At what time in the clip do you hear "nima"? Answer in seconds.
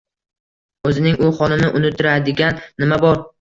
2.85-3.01